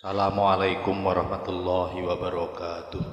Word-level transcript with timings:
Assalamualaikum 0.00 1.04
warahmatullahi 1.04 2.00
wabarakatuh. 2.00 3.04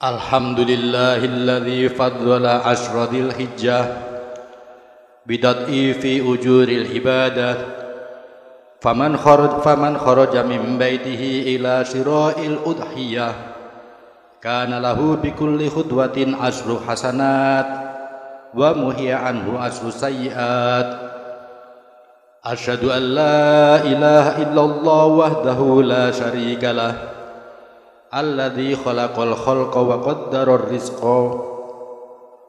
Alhamdulillahilladzi 0.00 1.92
faddala 1.92 2.64
ashradil 2.64 3.28
hijjah 3.28 3.92
bidad'i 5.28 5.92
fi 5.92 6.24
ujuril 6.24 6.88
ibadah. 6.88 7.68
Faman 8.80 9.20
kharaj 9.20 9.60
faman 9.60 10.00
kharaja 10.00 10.40
min 10.48 10.80
baitihi 10.80 11.52
ila 11.60 11.84
shira'il 11.84 12.64
udhiyah. 12.64 13.36
Kana 14.40 14.80
lahu 14.80 15.20
bikulli 15.20 15.68
khudwatin 15.68 16.32
asru 16.32 16.80
hasanat 16.80 17.68
wa 18.56 18.72
muhiya 18.72 19.20
anhu 19.20 19.60
asru 19.60 19.92
sayyi'at 19.92 21.03
أشهد 22.46 22.84
أن 22.84 23.02
لا 23.02 23.76
إله 23.84 24.42
إلا 24.42 24.60
الله 24.60 25.04
وحده 25.04 25.82
لا 25.82 26.10
شريك 26.10 26.64
له 26.64 26.94
الذي 28.14 28.76
خلق 28.76 29.18
الخلق 29.18 29.76
وقدر 29.76 30.54
الرزق 30.54 31.04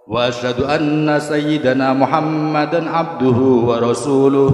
وأشهد 0.07 0.61
أن 0.63 1.19
سيدنا 1.19 1.93
محمدا 1.93 2.89
عبده 2.89 3.39
ورسوله 3.67 4.51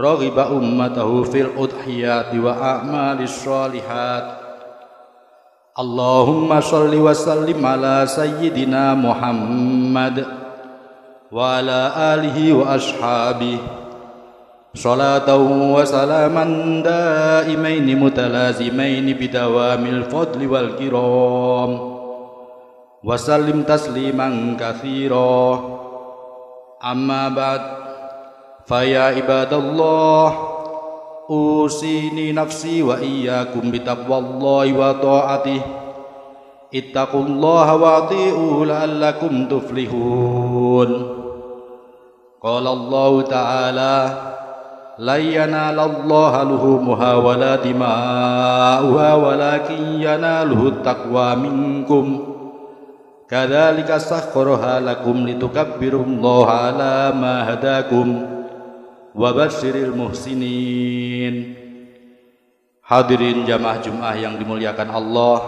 رغب 0.00 0.38
أمته 0.38 1.22
في 1.22 1.40
الأضحيات 1.40 2.34
وأعمال 2.34 3.22
الصالحات 3.22 4.24
اللهم 5.78 6.60
صل 6.60 6.94
وسلم 6.94 7.66
على 7.66 8.04
سيدنا 8.06 8.94
محمد 8.94 10.24
وعلى 11.32 11.92
آله 11.96 12.52
وأصحابه 12.52 13.58
صلاة 14.75 15.37
وسلاما 15.75 16.43
دائمين 16.85 17.99
متلازمين 18.03 19.17
بدوام 19.19 19.85
الفضل 19.85 20.47
والكرام 20.47 21.97
وسلم 23.03 23.63
تسليما 23.63 24.57
كثيرا 24.59 25.59
أما 26.91 27.29
بعد 27.29 27.61
فيا 28.65 29.01
عباد 29.01 29.53
الله 29.53 30.37
أوصيني 31.29 32.31
نفسي 32.31 32.83
وإياكم 32.83 33.71
بتقوى 33.71 34.17
الله 34.17 34.77
وطاعته 34.79 35.61
اتقوا 36.75 37.21
الله 37.21 37.75
واطيعوا 37.75 38.65
لعلكم 38.65 39.47
تفلحون 39.47 41.17
قال 42.43 42.67
الله 42.67 43.21
تعالى 43.21 44.17
لن 44.99 45.21
ينال 45.21 45.79
الله 45.79 46.33
لحومها 46.43 47.11
ولا 47.15 47.55
دماؤها 47.55 49.09
ولكن 49.13 49.81
يناله 50.01 50.61
التقوى 50.67 51.35
منكم 51.35 52.05
كذلك 53.29 53.97
سخرها 53.97 54.79
لكم 54.79 55.27
لتكبروا 55.27 56.05
الله 56.05 56.45
على 56.49 57.13
ما 57.13 57.53
هداكم 57.53 58.07
وبشر 59.15 59.75
المحسنين 59.75 61.35
Hadirin 62.87 63.43
jamaah 63.43 63.83
Jum'ah 63.83 64.15
yang 64.15 64.39
dimuliakan 64.39 64.87
Allah 64.87 65.39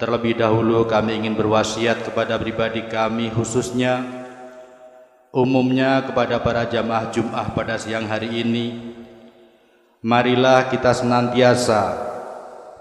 Terlebih 0.00 0.40
dahulu 0.40 0.88
kami 0.88 1.20
ingin 1.20 1.36
berwasiat 1.36 2.00
kepada 2.00 2.40
pribadi 2.40 2.88
kami 2.88 3.28
khususnya 3.28 4.17
umumnya 5.29 6.09
kepada 6.09 6.41
para 6.41 6.65
jamaah 6.65 7.13
Jum'ah 7.13 7.53
pada 7.53 7.77
siang 7.77 8.09
hari 8.09 8.41
ini 8.41 8.65
marilah 10.01 10.73
kita 10.73 10.89
senantiasa 10.95 12.09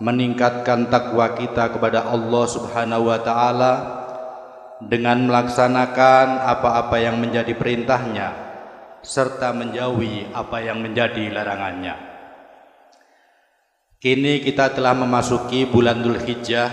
meningkatkan 0.00 0.88
takwa 0.88 1.34
kita 1.36 1.68
kepada 1.74 2.08
Allah 2.08 2.44
Subhanahu 2.48 3.10
wa 3.10 3.18
taala 3.20 3.74
dengan 4.78 5.26
melaksanakan 5.26 6.46
apa-apa 6.46 6.96
yang 7.02 7.18
menjadi 7.18 7.50
perintahnya 7.52 8.30
serta 9.02 9.50
menjauhi 9.50 10.30
apa 10.30 10.62
yang 10.62 10.78
menjadi 10.78 11.34
larangannya. 11.34 11.98
Kini 13.98 14.38
kita 14.46 14.78
telah 14.78 14.94
memasuki 14.94 15.66
bulan 15.66 15.98
Dzulhijjah 15.98 16.70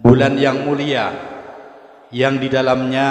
bulan 0.00 0.40
yang 0.40 0.64
mulia 0.64 1.12
yang 2.08 2.40
di 2.40 2.48
dalamnya 2.48 3.08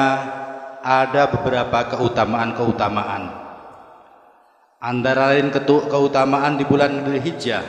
ada 0.83 1.27
beberapa 1.31 1.95
keutamaan-keutamaan. 1.95 3.23
Antara 4.79 5.35
lain 5.35 5.51
keutamaan 5.51 6.55
di 6.55 6.63
bulan 6.63 7.03
Dzulhijjah 7.03 7.63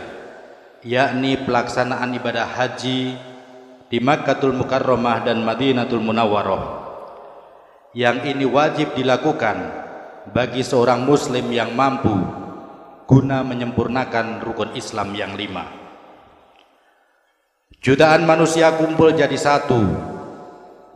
yakni 0.86 1.36
pelaksanaan 1.42 2.14
ibadah 2.16 2.46
haji 2.46 3.18
di 3.90 3.98
Makkahul 3.98 4.54
Mukarramah 4.54 5.26
dan 5.26 5.42
Madinatul 5.42 6.00
Munawwarah. 6.00 6.78
Yang 7.90 8.30
ini 8.30 8.46
wajib 8.46 8.94
dilakukan 8.94 9.58
bagi 10.30 10.62
seorang 10.62 11.02
muslim 11.02 11.50
yang 11.50 11.74
mampu 11.74 12.14
guna 13.10 13.42
menyempurnakan 13.42 14.38
rukun 14.38 14.78
Islam 14.78 15.10
yang 15.18 15.34
lima. 15.34 15.66
Jutaan 17.82 18.22
manusia 18.22 18.70
kumpul 18.78 19.10
jadi 19.18 19.34
satu 19.34 20.09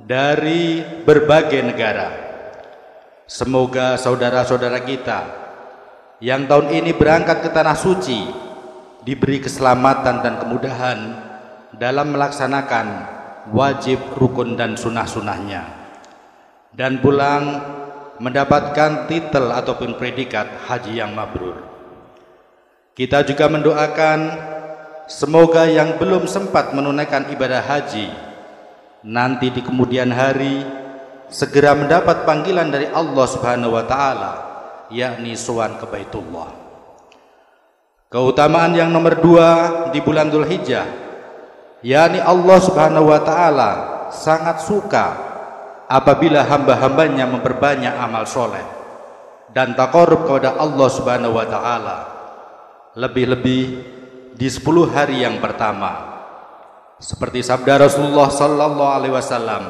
dari 0.05 0.85
berbagai 1.09 1.65
negara. 1.65 2.09
Semoga 3.25 3.97
saudara-saudara 3.97 4.85
kita 4.85 5.21
yang 6.21 6.45
tahun 6.45 6.77
ini 6.77 6.93
berangkat 6.93 7.41
ke 7.41 7.49
tanah 7.49 7.73
suci 7.73 8.21
diberi 9.01 9.41
keselamatan 9.41 10.21
dan 10.21 10.35
kemudahan 10.37 10.99
dalam 11.73 12.13
melaksanakan 12.13 12.87
wajib 13.57 13.97
rukun 14.21 14.61
dan 14.61 14.77
sunnah-sunnahnya 14.77 15.65
dan 16.77 17.01
pulang 17.01 17.65
mendapatkan 18.21 19.09
titel 19.09 19.51
ataupun 19.57 19.97
predikat 19.97 20.69
haji 20.69 21.01
yang 21.01 21.17
mabrur. 21.17 21.65
Kita 22.95 23.25
juga 23.27 23.51
mendoakan 23.51 24.19
semoga 25.09 25.65
yang 25.67 25.97
belum 25.97 26.29
sempat 26.29 26.77
menunaikan 26.77 27.27
ibadah 27.33 27.65
haji 27.65 28.34
nanti 29.05 29.53
di 29.53 29.61
kemudian 29.61 30.09
hari 30.09 30.65
segera 31.29 31.77
mendapat 31.77 32.25
panggilan 32.25 32.73
dari 32.73 32.89
Allah 32.89 33.27
Subhanahu 33.29 33.77
wa 33.77 33.85
taala 33.85 34.33
yakni 34.89 35.37
sowan 35.37 35.77
ke 35.77 35.85
Baitullah. 35.85 36.51
Keutamaan 38.09 38.73
yang 38.73 38.89
nomor 38.89 39.21
dua 39.21 39.49
di 39.93 40.01
bulan 40.01 40.33
Dzulhijjah 40.33 40.87
yakni 41.85 42.19
Allah 42.25 42.59
Subhanahu 42.65 43.13
wa 43.13 43.21
taala 43.21 43.71
sangat 44.09 44.65
suka 44.65 45.07
apabila 45.85 46.41
hamba-hambanya 46.49 47.29
memperbanyak 47.29 47.93
amal 47.93 48.25
soleh 48.25 48.65
dan 49.53 49.77
takarub 49.77 50.25
kepada 50.25 50.57
Allah 50.57 50.89
Subhanahu 50.89 51.37
wa 51.37 51.45
taala 51.45 51.99
lebih-lebih 52.97 53.63
di 54.35 54.49
10 54.51 54.65
hari 54.95 55.27
yang 55.27 55.43
pertama 55.43 56.14
seperti 57.05 57.45
sabda 57.45 57.85
Rasulullah 57.85 58.33
sallallahu 58.33 58.89
alaihi 58.97 59.13
wasallam, 59.13 59.63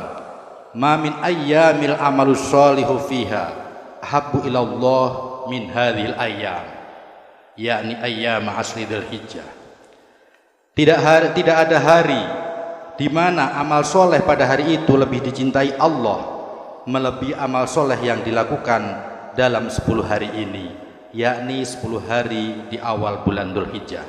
"Ma 0.78 0.94
min 0.94 1.18
ayyamil 1.18 1.98
amalus 1.98 2.46
sholihu 2.46 3.02
fiha 3.02 3.50
habbu 4.06 4.46
ila 4.46 4.62
Allah 4.62 5.08
min 5.50 5.66
hadhil 5.66 6.14
ayyam." 6.14 6.74
yakni 7.54 7.94
ayyam 7.98 8.46
asli 8.50 8.86
Dzulhijjah. 8.86 9.46
Tidak 10.74 10.98
hari, 10.98 11.28
tidak 11.38 11.56
ada 11.70 11.78
hari 11.78 12.22
di 12.98 13.06
mana 13.06 13.54
amal 13.58 13.86
soleh 13.86 14.22
pada 14.22 14.46
hari 14.46 14.82
itu 14.82 14.98
lebih 14.98 15.22
dicintai 15.22 15.78
Allah 15.78 16.34
melebihi 16.86 17.38
amal 17.38 17.70
soleh 17.70 17.98
yang 18.02 18.26
dilakukan 18.26 18.82
dalam 19.38 19.70
10 19.70 20.02
hari 20.02 20.30
ini 20.34 20.66
yakni 21.14 21.62
10 21.62 21.78
hari 22.02 22.66
di 22.66 22.76
awal 22.82 23.22
bulan 23.22 23.54
Dzulhijjah. 23.54 24.06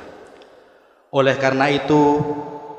Oleh 1.14 1.38
karena 1.38 1.70
itu 1.70 2.18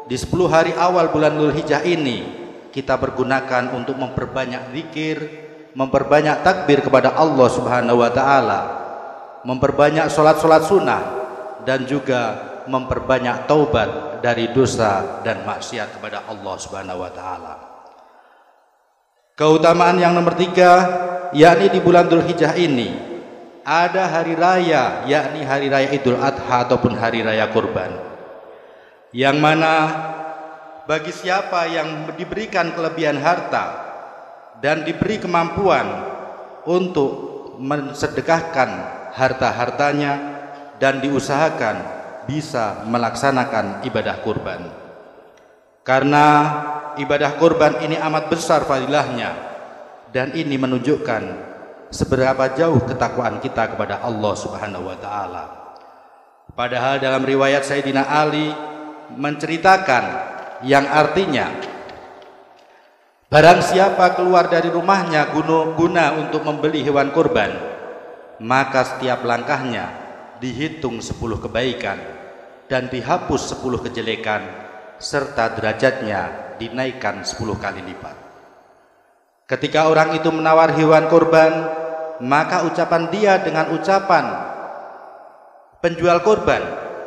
di 0.07 0.15
10 0.15 0.47
hari 0.47 0.71
awal 0.71 1.11
bulan 1.11 1.35
Dzulhijjah 1.35 1.83
ini 1.83 2.23
kita 2.71 2.95
pergunakan 2.95 3.75
untuk 3.75 3.99
memperbanyak 3.99 4.71
zikir, 4.71 5.17
memperbanyak 5.75 6.47
takbir 6.47 6.79
kepada 6.79 7.11
Allah 7.19 7.47
Subhanahu 7.51 7.99
wa 7.99 8.11
taala, 8.11 8.61
memperbanyak 9.43 10.07
salat-salat 10.07 10.63
sunnah 10.63 11.03
dan 11.67 11.83
juga 11.83 12.39
memperbanyak 12.71 13.51
taubat 13.51 14.23
dari 14.23 14.51
dosa 14.55 15.19
dan 15.27 15.43
maksiat 15.43 15.99
kepada 15.99 16.23
Allah 16.31 16.55
Subhanahu 16.55 17.03
wa 17.03 17.11
taala. 17.11 17.55
Keutamaan 19.35 19.99
yang 19.99 20.15
nomor 20.15 20.39
tiga, 20.39 20.71
yakni 21.35 21.67
di 21.67 21.83
bulan 21.83 22.07
Dzulhijjah 22.07 22.55
ini 22.55 22.95
ada 23.67 24.07
hari 24.07 24.39
raya, 24.39 25.03
yakni 25.03 25.43
hari 25.43 25.67
raya 25.67 25.91
Idul 25.91 26.15
Adha 26.15 26.63
ataupun 26.63 26.95
hari 26.95 27.19
raya 27.19 27.51
kurban. 27.51 28.16
Yang 29.15 29.37
mana 29.39 29.73
bagi 30.87 31.11
siapa 31.11 31.67
yang 31.67 32.11
diberikan 32.15 32.71
kelebihan 32.75 33.19
harta 33.19 33.65
dan 34.63 34.83
diberi 34.83 35.19
kemampuan 35.19 35.87
untuk 36.67 37.11
mensedekahkan 37.59 38.69
harta-hartanya 39.15 40.13
dan 40.77 40.99
diusahakan 40.99 41.75
bisa 42.27 42.83
melaksanakan 42.85 43.87
ibadah 43.87 44.19
kurban. 44.21 44.61
Karena 45.87 46.25
ibadah 46.99 47.39
kurban 47.39 47.79
ini 47.79 47.95
amat 47.95 48.27
besar 48.27 48.67
fadilahnya 48.67 49.31
dan 50.11 50.35
ini 50.35 50.59
menunjukkan 50.59 51.23
seberapa 51.87 52.51
jauh 52.55 52.83
ketakwaan 52.83 53.39
kita 53.39 53.71
kepada 53.75 54.03
Allah 54.03 54.33
Subhanahu 54.35 54.91
wa 54.91 54.97
taala. 54.99 55.43
Padahal 56.51 56.99
dalam 56.99 57.23
riwayat 57.23 57.63
Sayyidina 57.63 58.03
Ali 58.03 58.51
menceritakan 59.15 60.03
yang 60.65 60.83
artinya 60.89 61.47
Barang 63.27 63.59
siapa 63.59 64.15
keluar 64.15 64.47
dari 64.47 64.71
rumahnya 64.71 65.35
guna 65.75 66.15
untuk 66.15 66.47
membeli 66.47 66.79
hewan 66.79 67.11
kurban, 67.11 67.51
maka 68.39 68.87
setiap 68.87 69.19
langkahnya 69.27 69.91
dihitung 70.39 71.03
sepuluh 71.03 71.35
kebaikan 71.35 71.99
dan 72.71 72.87
dihapus 72.87 73.51
sepuluh 73.51 73.83
kejelekan 73.83 74.47
serta 74.95 75.59
derajatnya 75.59 76.55
dinaikkan 76.55 77.27
sepuluh 77.27 77.59
kali 77.59 77.83
lipat. 77.83 78.15
Ketika 79.43 79.91
orang 79.91 80.15
itu 80.15 80.31
menawar 80.31 80.71
hewan 80.79 81.11
kurban, 81.11 81.51
maka 82.23 82.63
ucapan 82.63 83.11
dia 83.11 83.43
dengan 83.43 83.75
ucapan 83.75 84.23
penjual 85.83 86.23
kurban, 86.23 86.63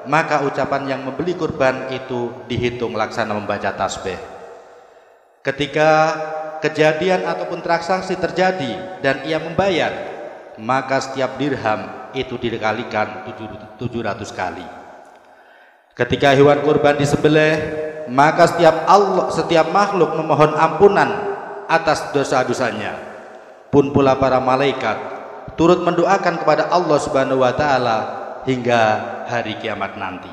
maka 0.08 0.44
ucapan 0.46 0.96
yang 0.96 1.00
membeli 1.04 1.36
kurban 1.36 1.92
itu 1.92 2.32
dihitung 2.48 2.96
laksana 2.96 3.36
membaca 3.36 3.72
tasbih 3.74 4.16
Ketika 5.40 5.90
kejadian 6.60 7.24
ataupun 7.24 7.64
transaksi 7.64 8.12
terjadi 8.12 9.00
dan 9.00 9.24
ia 9.24 9.40
membayar, 9.40 9.88
maka 10.60 11.00
setiap 11.00 11.40
dirham 11.40 12.12
itu 12.12 12.36
dikalikan 12.36 13.24
700 13.80 13.80
kali. 14.36 14.66
Ketika 15.96 16.36
hewan 16.36 16.60
kurban 16.60 17.00
disembelih, 17.00 17.56
maka 18.12 18.52
setiap 18.52 18.84
Allah, 18.84 19.32
setiap 19.32 19.72
makhluk 19.72 20.12
memohon 20.12 20.52
ampunan 20.52 21.08
atas 21.64 22.12
dosa-dosanya. 22.12 23.00
Pun 23.72 23.96
pula 23.96 24.20
para 24.20 24.44
malaikat 24.44 25.00
turut 25.56 25.80
mendoakan 25.80 26.44
kepada 26.44 26.68
Allah 26.68 26.98
Subhanahu 27.00 27.40
wa 27.40 27.52
taala 27.56 27.98
hingga 28.48 28.80
hari 29.28 29.58
kiamat 29.60 29.96
nanti. 30.00 30.32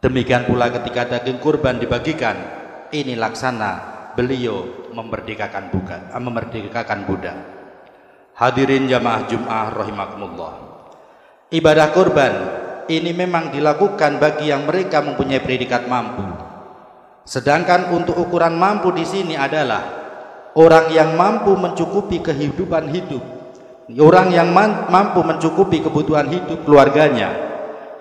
Demikian 0.00 0.48
pula 0.48 0.72
ketika 0.72 1.04
daging 1.16 1.38
kurban 1.44 1.76
dibagikan, 1.76 2.36
ini 2.88 3.14
laksana 3.14 3.72
beliau 4.16 4.88
memerdekakan 4.90 5.70
bukan 5.70 6.00
ah, 6.10 6.22
memerdekakan 6.22 7.00
budak. 7.04 7.38
Hadirin 8.34 8.88
jamaah 8.88 9.28
Jum'ah 9.28 9.68
rahimakumullah. 9.76 10.54
Ibadah 11.52 11.88
kurban 11.92 12.32
ini 12.88 13.12
memang 13.12 13.52
dilakukan 13.52 14.16
bagi 14.16 14.48
yang 14.48 14.64
mereka 14.64 15.04
mempunyai 15.04 15.44
predikat 15.44 15.84
mampu. 15.86 16.24
Sedangkan 17.28 17.92
untuk 17.94 18.16
ukuran 18.18 18.56
mampu 18.56 18.90
di 18.96 19.04
sini 19.04 19.36
adalah 19.36 19.84
orang 20.56 20.90
yang 20.90 21.14
mampu 21.14 21.54
mencukupi 21.54 22.18
kehidupan 22.24 22.90
hidup, 22.90 23.22
orang 23.98 24.30
yang 24.30 24.54
mampu 24.54 25.24
mencukupi 25.24 25.82
kebutuhan 25.82 26.30
hidup 26.30 26.62
keluarganya, 26.62 27.32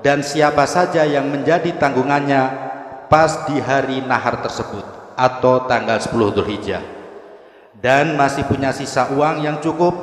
dan 0.06 0.22
siapa 0.22 0.68
saja 0.70 1.08
yang 1.08 1.32
menjadi 1.32 1.74
tanggungannya 1.80 2.70
pas 3.10 3.50
di 3.50 3.58
hari 3.58 4.06
nahar 4.06 4.44
tersebut 4.46 4.86
atau 5.18 5.66
tanggal 5.66 5.98
10 5.98 6.36
Dzulhijjah. 6.36 6.84
Dan 7.80 8.20
masih 8.20 8.44
punya 8.44 8.76
sisa 8.76 9.08
uang 9.10 9.42
yang 9.42 9.64
cukup 9.64 9.96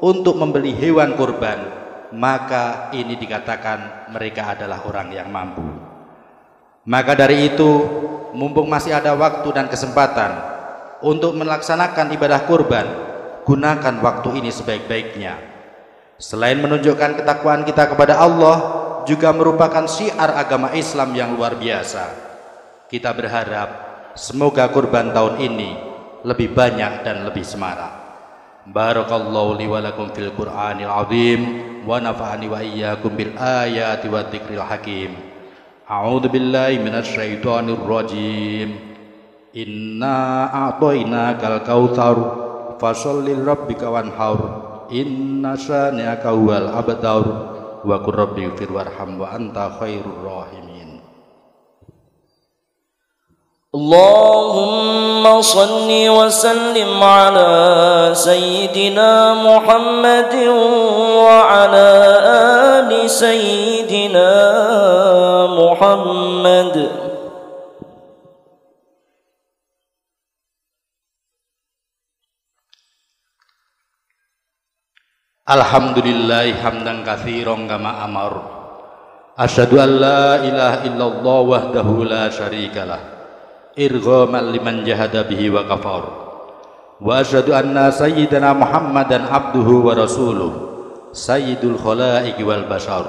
untuk 0.00 0.40
membeli 0.40 0.72
hewan 0.72 1.12
kurban 1.12 1.78
maka 2.14 2.88
ini 2.96 3.20
dikatakan 3.20 4.08
mereka 4.12 4.56
adalah 4.56 4.84
orang 4.88 5.12
yang 5.12 5.28
mampu. 5.28 5.64
Maka 6.88 7.12
dari 7.12 7.52
itu 7.52 7.68
mumpung 8.32 8.68
masih 8.68 8.96
ada 8.96 9.12
waktu 9.12 9.48
dan 9.52 9.68
kesempatan 9.68 10.40
untuk 11.04 11.36
melaksanakan 11.36 12.16
ibadah 12.16 12.40
kurban 12.48 12.86
gunakan 13.48 13.94
waktu 14.04 14.44
ini 14.44 14.52
sebaik-baiknya 14.52 15.40
selain 16.20 16.60
menunjukkan 16.60 17.24
ketakwaan 17.24 17.64
kita 17.64 17.88
kepada 17.88 18.20
Allah 18.20 18.56
juga 19.08 19.32
merupakan 19.32 19.88
syiar 19.88 20.36
agama 20.36 20.76
Islam 20.76 21.16
yang 21.16 21.32
luar 21.32 21.56
biasa 21.56 22.28
kita 22.92 23.12
berharap 23.16 23.68
semoga 24.16 24.64
kurban 24.72 25.12
tahun 25.12 25.44
ini 25.44 25.70
lebih 26.24 26.56
banyak 26.56 27.04
dan 27.06 27.22
lebih 27.22 27.46
semarak. 27.46 28.08
Barakallahu 28.68 29.56
li 29.60 29.68
wa 29.68 29.80
lakum 29.80 30.08
fil 30.12 30.32
Qur'anil 30.34 30.90
azim 30.90 31.40
wa 31.86 32.00
nafa'ani 32.00 32.46
wa 32.48 32.60
iyyakum 32.60 33.12
bil 33.12 33.32
ayati 33.36 34.08
wa 34.08 34.24
dzikril 34.24 34.64
hakim. 34.64 35.14
A'udzu 35.88 36.28
billahi 36.28 36.80
minasy 36.80 37.16
syaithanir 37.16 37.80
rajim. 37.80 38.76
Inna 39.56 40.48
a'tainakal 40.52 41.64
kautsar 41.64 42.16
fasholli 42.81 43.37
rabbika 43.37 43.89
wanhar. 43.89 44.39
Inna 44.91 45.55
syani'aka 45.55 46.33
huwal 46.33 46.69
abtar. 46.69 47.25
Wa 47.83 47.99
qur 47.99 48.15
rabbi 48.15 48.47
fir 48.55 48.71
warham 48.71 49.19
wa 49.19 49.31
anta 49.31 49.79
khairur 49.79 50.23
rahim. 50.23 50.63
اللهم 53.73 55.41
صل 55.41 55.89
وسلم 55.89 57.03
على 57.03 57.49
سيدنا 58.13 59.33
محمد 59.33 60.33
وعلى 61.17 61.89
آل 62.77 63.09
سيدنا 63.09 64.31
محمد 65.57 66.23
الحمد 66.53 66.77
لله 66.77 67.06
Alhamdulillahi 75.48 76.60
hamdan 76.60 77.08
katsiran 77.08 77.64
kama 77.64 78.04
amar. 78.04 78.36
Asyhadu 79.32 79.80
an 79.80 79.96
la 79.96 80.44
ilaha 80.44 80.84
illallah 80.84 81.40
wahdahu 81.40 82.04
la 82.04 82.28
syarikalah. 82.28 83.00
Irghaman 83.72 84.52
liman 84.52 84.84
jahada 84.84 85.24
bihi 85.24 85.48
wa 85.48 85.64
kafar. 85.64 86.04
Wa 87.00 87.24
asyhadu 87.24 87.56
anna 87.56 87.88
sayyidana 87.88 88.52
Muhammadan 88.52 89.24
abduhu 89.24 89.88
wa 89.88 89.96
rasuluh. 89.96 90.52
Sayyidul 91.16 91.80
khalaiq 91.80 92.36
wal 92.44 92.68
bashar. 92.68 93.08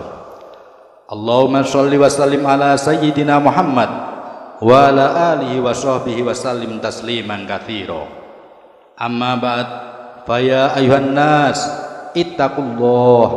Allahumma 1.11 1.67
shalli 1.67 1.99
wa 1.99 2.07
sallim 2.07 2.47
ala 2.47 2.79
sayyidina 2.79 3.43
Muhammad 3.43 3.91
wa 4.63 4.87
ala 4.87 5.35
alihi 5.35 5.59
wa 5.59 5.75
sahbihi 5.75 6.23
wa 6.23 6.31
sallim 6.31 6.79
tasliman 6.79 7.43
katsira. 7.43 8.07
Amma 8.95 9.35
ba'd, 9.35 9.67
fa 10.23 10.39
ya 10.39 10.71
ayuhan 10.79 11.11
nas 11.11 11.88
ittaqullah 12.15 13.27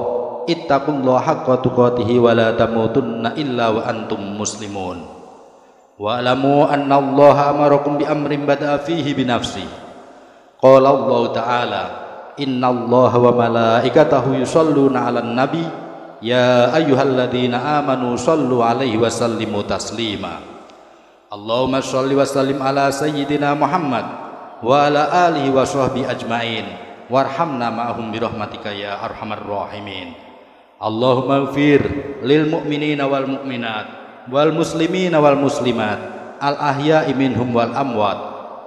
ittaqullah 0.48 1.18
haqqa 1.22 1.62
tuqatihi 1.62 2.18
wa 2.18 2.34
la 2.34 2.54
tamutunna 2.54 3.34
illa 3.38 3.70
wa 3.70 3.86
antum 3.86 4.20
muslimun. 4.36 5.04
Walamu 6.02 6.66
alamu 6.66 6.72
anna 6.72 6.96
Allah 6.98 7.36
amarakum 7.54 8.00
bi 8.00 8.08
amrin 8.08 8.42
bada'a 8.42 8.82
fihi 8.82 9.14
bi 9.14 9.22
nafsi. 9.22 9.62
Qala 10.58 10.88
Allah 10.90 11.22
ta'ala 11.30 11.82
inna 12.40 12.72
Allah 12.72 13.12
wa 13.12 13.30
malaikatahu 13.30 14.34
yusalluna 14.40 15.06
'alan 15.06 15.36
nabi 15.36 15.62
ya 16.24 16.74
ayyuhalladzina 16.74 17.82
amanu 17.82 18.18
sallu 18.18 18.64
'alaihi 18.64 18.98
wa 18.98 19.10
sallimu 19.12 19.62
taslima. 19.62 20.42
Allahumma 21.32 21.80
shalli 21.80 22.12
wa 22.12 22.28
sallim 22.28 22.60
ala 22.60 22.92
sayyidina 22.92 23.56
Muhammad 23.56 24.04
wa 24.60 24.84
ala 24.84 25.32
alihi 25.32 25.48
wa 25.48 25.64
sahbihi 25.64 26.04
ajmain 26.04 26.91
warhamna 27.10 27.72
ma'ahum 27.72 28.12
birahmatika 28.12 28.70
ya 28.70 29.00
arhamar 29.02 29.42
rahimin. 29.42 30.14
Allahumma 30.82 31.50
gfir 31.50 31.82
lil 32.26 32.50
mu'minina 32.50 33.06
wal 33.06 33.26
mu'minat 33.26 33.86
wal 34.26 34.50
muslimina 34.50 35.22
wal 35.22 35.38
muslimat 35.38 35.98
al 36.42 36.58
ahya'i 36.58 37.14
minhum 37.14 37.54
wal 37.54 37.70
amwat. 37.70 38.18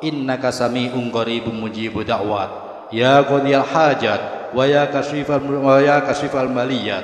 Innaka 0.04 0.51
sami'un 0.51 1.12
qaribun 1.12 1.56
mujibu 1.56 2.04
da'wat. 2.04 2.88
Ya 2.96 3.20
qadiyal 3.24 3.68
hajat 3.68 4.51
wa 4.56 4.63
ya 4.63 4.88
kasyifal 4.88 5.44
wa 5.44 5.80
ya 5.84 6.00
kasyifal 6.04 6.48
maliyat. 6.48 7.04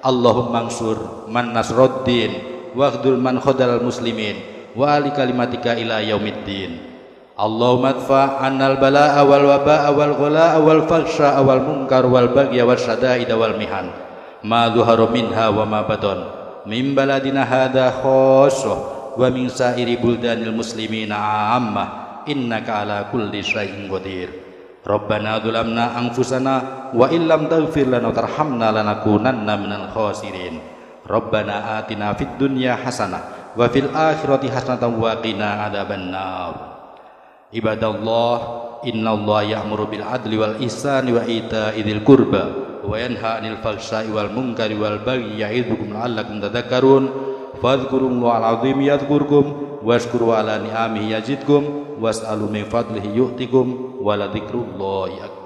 Allahumma 0.00 0.68
ansur 0.68 1.28
man 1.28 1.52
nasruddin 1.52 2.32
wahdul 2.72 3.20
man 3.20 3.36
khadal 3.40 3.80
muslimin 3.84 4.40
wa 4.72 4.96
ali 4.96 5.12
kalimatika 5.12 5.76
ila 5.76 6.00
yaumiddin. 6.04 6.89
Allahumma 7.40 7.96
adfa 7.96 8.36
annal 8.44 8.76
bala'a 8.76 9.24
wal 9.24 9.48
waba'a 9.48 9.88
wal 9.96 10.12
ghula'a 10.12 10.60
wal 10.60 10.84
fahsya'a 10.84 11.40
wal 11.40 11.64
munkar 11.64 12.04
wal 12.04 12.36
baghya 12.36 12.68
wal 12.68 12.76
syada'ida 12.76 13.32
wal 13.32 13.56
mihan. 13.56 13.88
Ma 14.44 14.68
dhuharu 14.68 15.08
minha 15.08 15.48
wa 15.48 15.64
ma 15.64 15.80
badon 15.88 16.20
min 16.68 16.92
baladina 16.92 17.48
hadha 17.48 17.96
khassah 18.04 19.16
wa 19.16 19.24
min 19.32 19.48
sairi 19.48 19.96
buldanil 19.96 20.52
muslimina 20.52 21.16
ammah. 21.56 21.88
Innaka 22.28 22.84
ala 22.84 23.08
kulli 23.08 23.40
syai'in 23.40 23.88
qadir. 23.88 24.28
Rabbana 24.84 25.40
dzulamna 25.40 25.96
anfusana 25.96 26.92
wa 26.92 27.08
illam 27.08 27.48
taghfir 27.48 27.88
lana 27.88 28.12
tarhamna 28.12 28.68
lanakunanna 28.68 29.56
minal 29.56 29.88
khasirin. 29.88 30.60
Rabbana 31.08 31.80
atina 31.80 32.12
dunya 32.36 32.76
wa 32.76 33.64
fil 33.72 33.88
akhirati 33.88 34.52
hasanatan 34.52 35.00
wa 35.00 35.16
qina 35.24 35.72
adzabannar. 35.72 36.69
Ibadallah, 37.50 38.36
innallaha 38.86 39.42
ya'muru 39.42 39.90
bil 39.90 40.06
adli 40.06 40.38
wal 40.38 40.54
ihsani 40.62 41.10
wa 41.10 41.26
ita'i 41.26 41.82
dzil 41.82 42.06
qurba 42.06 42.42
wa 42.86 42.94
yanha 42.94 43.42
'anil 43.42 43.58
fahsya'i 43.58 44.06
wal 44.14 44.30
munkari 44.30 44.78
wal 44.78 45.02
baghi 45.02 45.34
ya'idzukum 45.42 45.90
la'allakum 45.90 46.38
tadhakkarun. 46.38 47.10
Fadhkurullaha 47.58 48.38
al-'azim 48.38 48.78
yadhkurkum 48.80 49.82
washkuru 49.82 50.30
ala 50.30 50.62
ni'amihi 50.62 51.10
yazidkum 51.12 51.98
was'alu 51.98 52.46
min 52.46 52.64
fadlihi 52.70 53.18
yu'tikum 53.18 53.98
wa 53.98 54.14
la 54.14 54.30
dzikrullahi 54.30 55.18
akbar. 55.18 55.39